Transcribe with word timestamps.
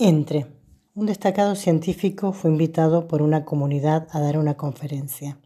Entre. 0.00 0.46
Un 0.94 1.06
destacado 1.06 1.56
científico 1.56 2.32
fue 2.32 2.50
invitado 2.50 3.08
por 3.08 3.20
una 3.20 3.44
comunidad 3.44 4.06
a 4.12 4.20
dar 4.20 4.38
una 4.38 4.56
conferencia. 4.56 5.40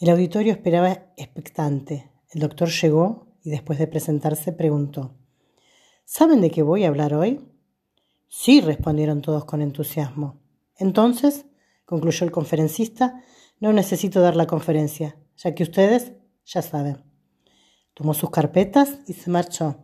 El 0.00 0.08
auditorio 0.08 0.52
esperaba 0.52 1.12
expectante. 1.18 2.10
El 2.30 2.40
doctor 2.40 2.70
llegó 2.70 3.26
y 3.44 3.50
después 3.50 3.78
de 3.78 3.86
presentarse 3.86 4.52
preguntó, 4.52 5.12
¿Saben 6.06 6.40
de 6.40 6.50
qué 6.50 6.62
voy 6.62 6.84
a 6.84 6.88
hablar 6.88 7.12
hoy? 7.12 7.46
Sí, 8.26 8.62
respondieron 8.62 9.20
todos 9.20 9.44
con 9.44 9.60
entusiasmo. 9.60 10.40
Entonces, 10.78 11.44
concluyó 11.84 12.24
el 12.24 12.32
conferencista, 12.32 13.22
no 13.60 13.74
necesito 13.74 14.22
dar 14.22 14.34
la 14.34 14.46
conferencia, 14.46 15.18
ya 15.36 15.54
que 15.54 15.64
ustedes 15.64 16.12
ya 16.46 16.62
saben. 16.62 17.04
Tomó 17.92 18.14
sus 18.14 18.30
carpetas 18.30 19.00
y 19.06 19.12
se 19.12 19.28
marchó, 19.28 19.76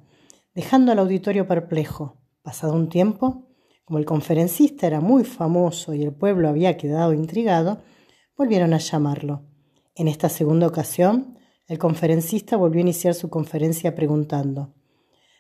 dejando 0.54 0.90
al 0.90 1.00
auditorio 1.00 1.46
perplejo. 1.46 2.16
Pasado 2.40 2.72
un 2.72 2.88
tiempo, 2.88 3.43
como 3.84 3.98
el 3.98 4.04
conferencista 4.04 4.86
era 4.86 5.00
muy 5.00 5.24
famoso 5.24 5.94
y 5.94 6.02
el 6.02 6.12
pueblo 6.12 6.48
había 6.48 6.76
quedado 6.76 7.12
intrigado, 7.12 7.82
volvieron 8.36 8.72
a 8.72 8.78
llamarlo. 8.78 9.42
En 9.94 10.08
esta 10.08 10.28
segunda 10.28 10.66
ocasión, 10.66 11.38
el 11.66 11.78
conferencista 11.78 12.56
volvió 12.56 12.78
a 12.78 12.82
iniciar 12.82 13.14
su 13.14 13.30
conferencia 13.30 13.94
preguntando 13.94 14.74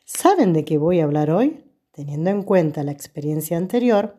¿Saben 0.04 0.52
de 0.52 0.64
qué 0.64 0.76
voy 0.76 1.00
a 1.00 1.04
hablar 1.04 1.30
hoy? 1.30 1.64
Teniendo 1.90 2.30
en 2.30 2.42
cuenta 2.42 2.82
la 2.82 2.92
experiencia 2.92 3.56
anterior, 3.56 4.18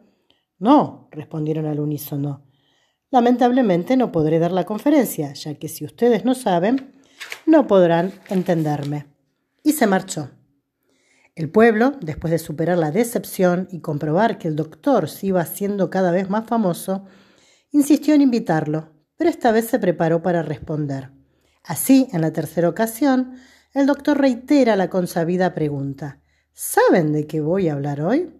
no, 0.57 1.07
respondieron 1.11 1.67
al 1.67 1.79
unísono. 1.79 2.43
Lamentablemente 3.11 3.95
no 3.97 4.11
podré 4.11 4.39
dar 4.39 4.51
la 4.51 4.65
conferencia, 4.65 5.33
ya 5.33 5.53
que 5.55 5.67
si 5.67 5.85
ustedes 5.85 6.25
no 6.25 6.33
saben, 6.33 6.95
no 7.45 7.67
podrán 7.67 8.13
entenderme. 8.29 9.05
Y 9.63 9.73
se 9.73 9.85
marchó. 9.85 10.31
El 11.35 11.49
pueblo, 11.49 11.91
después 11.99 12.31
de 12.31 12.39
superar 12.39 12.77
la 12.77 12.91
decepción 12.91 13.67
y 13.69 13.81
comprobar 13.81 14.37
que 14.37 14.47
el 14.47 14.55
doctor 14.55 15.09
se 15.09 15.27
iba 15.27 15.41
haciendo 15.41 15.89
cada 15.89 16.11
vez 16.11 16.29
más 16.29 16.47
famoso, 16.47 17.05
insistió 17.71 18.13
en 18.13 18.21
invitarlo, 18.21 18.93
pero 19.17 19.29
esta 19.29 19.51
vez 19.51 19.67
se 19.67 19.77
preparó 19.77 20.21
para 20.21 20.43
responder. 20.43 21.11
Así, 21.61 22.07
en 22.13 22.21
la 22.21 22.31
tercera 22.31 22.69
ocasión, 22.69 23.35
el 23.73 23.85
doctor 23.85 24.17
reitera 24.17 24.77
la 24.77 24.89
consabida 24.89 25.53
pregunta 25.53 26.21
¿Saben 26.53 27.11
de 27.11 27.27
qué 27.27 27.41
voy 27.41 27.67
a 27.67 27.73
hablar 27.73 27.99
hoy? 27.99 28.33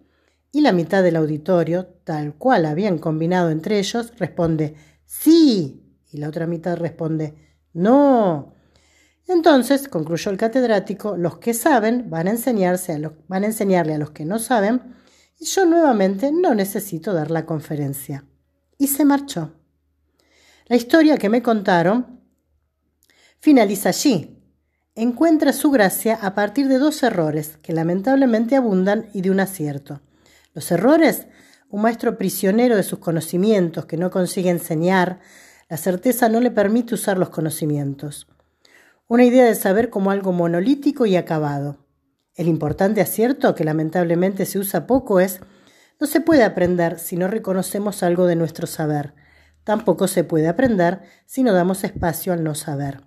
Y 0.50 0.62
la 0.62 0.72
mitad 0.72 1.02
del 1.02 1.16
auditorio, 1.16 1.84
tal 2.04 2.34
cual 2.36 2.64
habían 2.64 2.96
combinado 2.96 3.50
entre 3.50 3.78
ellos, 3.78 4.14
responde 4.16 4.74
Sí. 5.04 5.82
Y 6.10 6.16
la 6.16 6.30
otra 6.30 6.46
mitad 6.46 6.78
responde 6.78 7.34
No. 7.74 8.55
Entonces, 9.28 9.88
concluyó 9.88 10.30
el 10.30 10.36
catedrático, 10.36 11.16
los 11.16 11.38
que 11.38 11.52
saben 11.52 12.08
van 12.08 12.28
a, 12.28 12.30
enseñarse 12.30 13.00
van 13.26 13.42
a 13.42 13.46
enseñarle 13.46 13.94
a 13.94 13.98
los 13.98 14.10
que 14.10 14.24
no 14.24 14.38
saben 14.38 14.94
y 15.38 15.46
yo 15.46 15.66
nuevamente 15.66 16.30
no 16.30 16.54
necesito 16.54 17.12
dar 17.12 17.30
la 17.30 17.44
conferencia. 17.44 18.24
Y 18.78 18.86
se 18.86 19.04
marchó. 19.04 19.52
La 20.66 20.76
historia 20.76 21.18
que 21.18 21.28
me 21.28 21.42
contaron 21.42 22.20
finaliza 23.40 23.88
allí. 23.88 24.32
Encuentra 24.94 25.52
su 25.52 25.70
gracia 25.70 26.18
a 26.22 26.34
partir 26.34 26.68
de 26.68 26.78
dos 26.78 27.02
errores 27.02 27.58
que 27.62 27.72
lamentablemente 27.72 28.56
abundan 28.56 29.10
y 29.12 29.22
de 29.22 29.30
un 29.30 29.40
acierto. 29.40 30.00
Los 30.54 30.70
errores, 30.70 31.26
un 31.68 31.82
maestro 31.82 32.16
prisionero 32.16 32.76
de 32.76 32.82
sus 32.82 33.00
conocimientos 33.00 33.86
que 33.86 33.98
no 33.98 34.10
consigue 34.10 34.50
enseñar, 34.50 35.20
la 35.68 35.76
certeza 35.76 36.28
no 36.28 36.40
le 36.40 36.50
permite 36.50 36.94
usar 36.94 37.18
los 37.18 37.28
conocimientos 37.28 38.26
una 39.08 39.24
idea 39.24 39.44
de 39.44 39.54
saber 39.54 39.90
como 39.90 40.10
algo 40.10 40.32
monolítico 40.32 41.06
y 41.06 41.16
acabado. 41.16 41.86
El 42.34 42.48
importante 42.48 43.00
acierto, 43.00 43.54
que 43.54 43.64
lamentablemente 43.64 44.44
se 44.46 44.58
usa 44.58 44.86
poco, 44.86 45.20
es 45.20 45.40
no 46.00 46.06
se 46.06 46.20
puede 46.20 46.44
aprender 46.44 46.98
si 46.98 47.16
no 47.16 47.28
reconocemos 47.28 48.02
algo 48.02 48.26
de 48.26 48.36
nuestro 48.36 48.66
saber. 48.66 49.14
Tampoco 49.64 50.08
se 50.08 50.24
puede 50.24 50.48
aprender 50.48 51.00
si 51.24 51.42
no 51.42 51.52
damos 51.52 51.84
espacio 51.84 52.32
al 52.32 52.44
no 52.44 52.54
saber. 52.54 53.00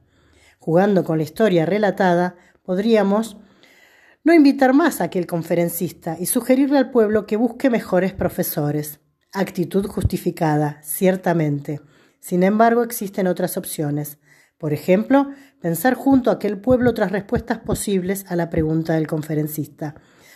Jugando 0.57 1.03
con 1.03 1.17
la 1.17 1.23
historia 1.23 1.65
relatada, 1.65 2.35
podríamos 2.63 3.37
no 4.23 4.33
invitar 4.33 4.73
más 4.73 5.01
a 5.01 5.05
aquel 5.05 5.27
conferencista 5.27 6.17
y 6.19 6.25
sugerirle 6.25 6.77
al 6.77 6.91
pueblo 6.91 7.25
que 7.25 7.37
busque 7.37 7.69
mejores 7.69 8.13
profesores. 8.13 8.99
Actitud 9.31 9.85
justificada, 9.85 10.79
ciertamente. 10.81 11.81
Sin 12.19 12.43
embargo, 12.43 12.83
existen 12.83 13.27
otras 13.27 13.57
opciones. 13.57 14.17
Por 14.59 14.73
ejemplo, 14.73 15.29
pensar 15.61 15.95
junto 15.95 16.29
a 16.29 16.33
aquel 16.33 16.59
pueblo 16.59 16.91
otras 16.91 17.11
respuestas 17.11 17.57
posibles 17.59 18.25
a 18.27 18.35
la 18.35 18.51
pregunta 18.51 18.93
del 18.93 19.07
conferencista. 19.07 19.95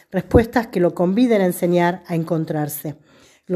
Respuestas 0.10 0.68
que 0.68 0.80
lo 0.80 0.96
conviden 0.96 1.42
a 1.42 1.46
enseñar 1.46 2.04
a 2.08 2.16
encontrarse 2.16 2.96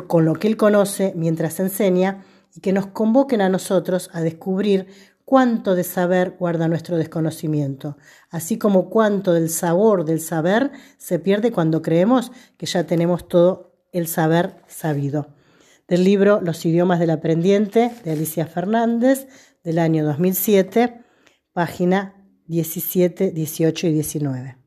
con 0.07 0.25
lo 0.25 0.33
que 0.33 0.47
él 0.47 0.57
conoce 0.57 1.13
mientras 1.15 1.59
enseña 1.59 2.25
y 2.53 2.59
que 2.59 2.73
nos 2.73 2.87
convoquen 2.87 3.41
a 3.41 3.49
nosotros 3.49 4.09
a 4.13 4.21
descubrir 4.21 4.87
cuánto 5.23 5.75
de 5.75 5.83
saber 5.83 6.35
guarda 6.37 6.67
nuestro 6.67 6.97
desconocimiento, 6.97 7.97
así 8.29 8.57
como 8.57 8.89
cuánto 8.89 9.33
del 9.33 9.49
sabor 9.49 10.05
del 10.05 10.19
saber 10.19 10.71
se 10.97 11.19
pierde 11.19 11.51
cuando 11.51 11.81
creemos 11.81 12.31
que 12.57 12.65
ya 12.65 12.85
tenemos 12.85 13.27
todo 13.27 13.73
el 13.91 14.07
saber 14.07 14.55
sabido. 14.67 15.27
Del 15.87 16.03
libro 16.03 16.41
Los 16.41 16.65
idiomas 16.65 16.99
del 16.99 17.11
aprendiente 17.11 17.91
de 18.03 18.11
Alicia 18.11 18.45
Fernández, 18.45 19.27
del 19.67 19.79
año 19.79 20.05
2007, 20.05 21.01
página 21.51 22.15
17, 22.45 23.31
18 23.31 23.87
y 23.87 23.93
19. 23.95 24.66